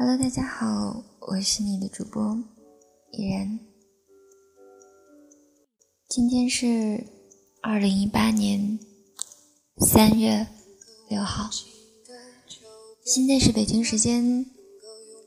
[0.00, 2.40] Hello，大家好，我是你的主播
[3.10, 3.58] 依然。
[6.08, 7.04] 今天是
[7.60, 8.78] 二零一八年
[9.78, 10.46] 三月
[11.08, 11.50] 六号，
[13.04, 14.46] 现在是北京时间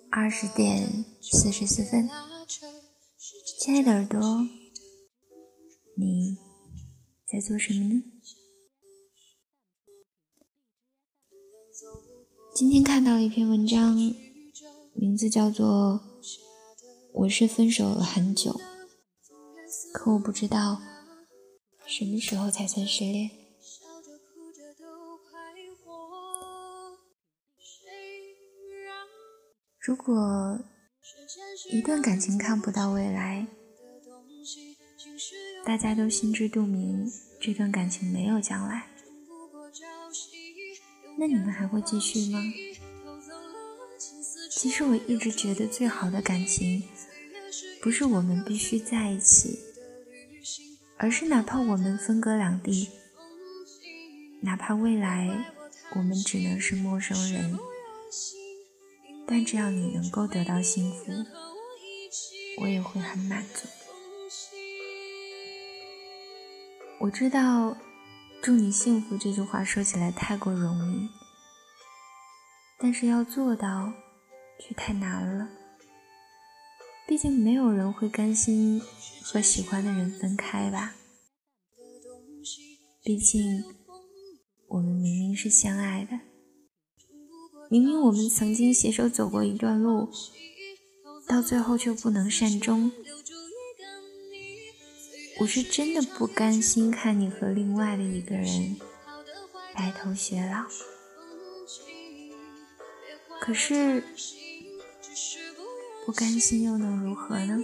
[0.09, 2.09] 二十点四十四分。
[3.59, 4.47] 亲爱的耳朵，
[5.97, 6.37] 你
[7.29, 8.03] 在做什么呢？
[12.55, 13.97] 今天看到了一篇文章，
[14.93, 16.01] 名字叫做
[17.13, 18.59] 《我是分手了很久，
[19.93, 20.81] 可我不知道
[21.85, 23.29] 什么时候才算失恋》。
[29.79, 30.59] 如果
[31.71, 33.47] 一段感情看不到未来，
[35.65, 38.87] 大家都心知肚明，这段感情没有将来。
[41.17, 42.39] 那你们还会继续吗？
[44.61, 46.83] 其实我一直觉得，最好的感情
[47.81, 49.57] 不是我们必须在一起，
[50.97, 52.87] 而是哪怕我们分隔两地，
[54.43, 55.51] 哪怕未来
[55.95, 57.57] 我们只能是陌生人，
[59.25, 61.11] 但只要你能够得到幸福，
[62.59, 63.67] 我也会很满足。
[66.99, 67.75] 我知道。
[68.43, 71.09] 祝你幸福这句话说起来太过容易，
[72.79, 73.93] 但是要做到
[74.61, 75.49] 却太难了。
[77.07, 78.81] 毕竟没有人会甘心
[79.23, 80.95] 和喜欢的人分开吧？
[83.03, 83.63] 毕竟
[84.67, 86.19] 我们明明是相爱的，
[87.69, 90.09] 明明我们曾经携手走过一段路，
[91.27, 92.91] 到最后却不能善终。
[95.39, 98.77] 我是真的不甘心看你和另外的一个人
[99.73, 100.65] 白头偕老，
[103.41, 104.03] 可是
[106.05, 107.61] 不甘心又能如何呢？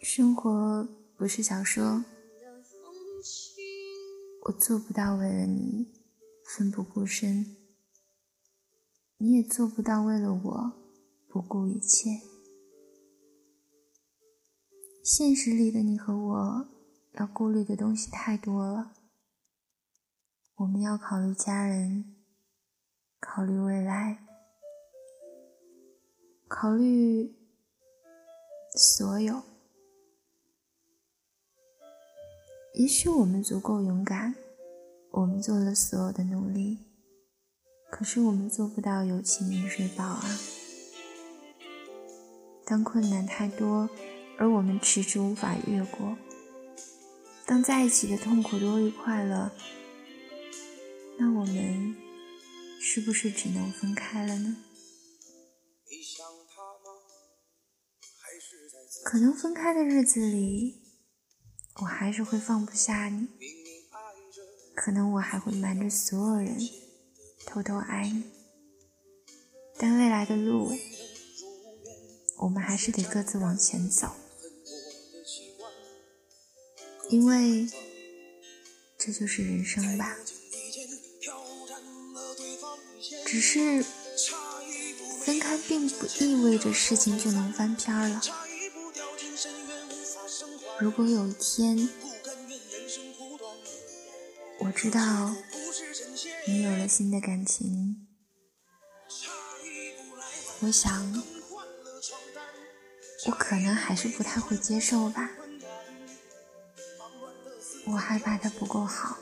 [0.00, 2.04] 生活不是小说，
[4.44, 5.92] 我做不到为了你
[6.44, 7.56] 奋不顾身，
[9.18, 10.72] 你也做不到为了我
[11.28, 12.20] 不顾一切。
[15.02, 16.68] 现实里的你和我
[17.12, 18.92] 要顾虑的东西太多了，
[20.56, 22.13] 我们要考虑家人，
[23.26, 24.18] 考虑未来，
[26.46, 27.34] 考虑
[28.76, 29.42] 所有。
[32.74, 34.34] 也许我们足够勇敢，
[35.10, 36.78] 我们做了所有的努力，
[37.90, 40.22] 可是我们做不到有情饮水饱啊！
[42.66, 43.88] 当困难太多。
[44.36, 46.16] 而我们迟迟无法越过。
[47.46, 49.52] 当在一起的痛苦多于快乐，
[51.16, 51.93] 那我们
[52.94, 54.56] 是不是只能分开了呢？
[59.04, 60.80] 可能分开的日子里，
[61.80, 63.26] 我还是会放不下你。
[64.76, 66.56] 可能我还会瞒着所有人
[67.44, 68.30] 偷偷爱你。
[69.76, 70.70] 但未来的路，
[72.42, 74.14] 我们还是得各自往前走。
[77.10, 77.66] 因为
[78.96, 80.16] 这就是人生吧，
[83.34, 83.84] 只是
[85.24, 88.20] 分开并不意味着事情就能翻篇了。
[90.78, 91.88] 如果有一天
[94.60, 95.34] 我知道
[96.46, 98.06] 你有了新的感情，
[100.60, 101.24] 我想
[103.26, 105.28] 我可能还是不太会接受吧。
[107.86, 109.18] 我害怕他不够好，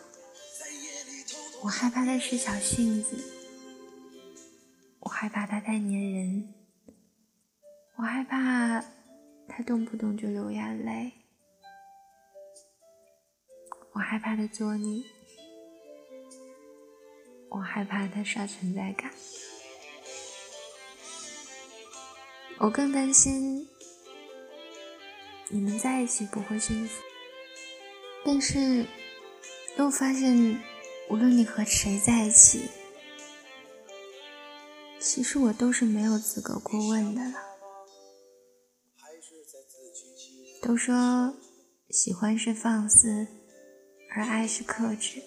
[1.62, 3.16] 我害怕他是小性子，
[5.12, 6.54] 我害怕他太粘人，
[7.96, 8.80] 我害怕
[9.46, 11.12] 他动不动就流眼泪，
[13.92, 15.04] 我害怕他作你，
[17.50, 19.12] 我害怕他刷存在感，
[22.56, 23.68] 我更担心
[25.50, 27.02] 你们在一起不会幸福。
[28.24, 28.86] 但是，
[29.76, 30.58] 又发现，
[31.10, 32.70] 无论你和谁在一起，
[35.14, 37.34] 其实我都是没有资格过问的了。
[40.62, 41.36] 都说
[41.90, 43.26] 喜欢是放肆，
[44.16, 45.22] 而爱是克制。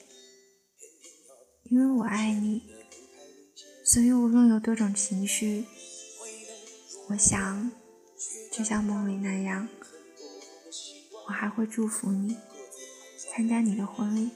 [1.66, 2.64] 因为我爱你，
[3.86, 5.68] 所以无论有多种情绪，
[7.10, 7.72] 我想，
[8.52, 9.70] 就像梦里那样，
[11.28, 12.36] 我还会祝福你。
[13.30, 14.31] 参加你的婚礼，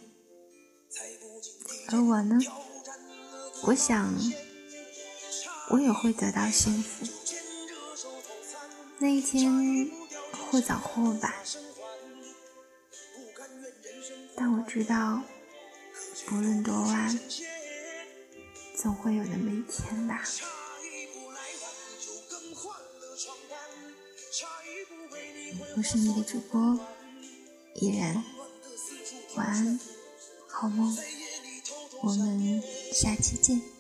[1.88, 2.38] 而我呢？
[3.64, 4.14] 我想
[5.70, 7.06] 我也会得到幸福。
[8.98, 9.90] 那一天
[10.50, 11.34] 或早或晚，
[14.36, 15.22] 但我知道，
[16.26, 17.20] 不论多晚，
[18.76, 20.24] 总会有那么一天吧。
[25.78, 26.80] 我是你的主播
[27.76, 28.24] 依然，
[29.36, 29.80] 晚安，
[30.48, 30.98] 好梦，
[32.02, 32.62] 我们
[32.92, 33.79] 下期见。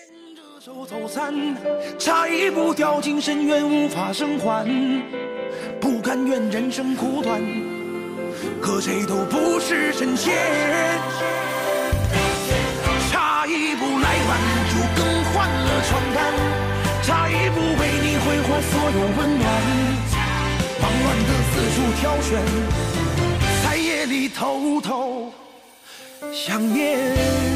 [0.00, 1.34] 牵着手走散，
[1.98, 4.66] 差一步掉进深渊，无法生还。
[5.78, 7.38] 不甘愿人生苦短，
[8.62, 10.32] 可谁都不是神仙。
[13.10, 15.04] 差一步来晚，就更
[15.34, 16.18] 换了床单。
[17.02, 19.44] 差一步为你挥霍所有温暖，
[20.80, 22.40] 忙乱的四处挑选，
[23.62, 25.30] 在夜里偷偷
[26.32, 27.49] 想念。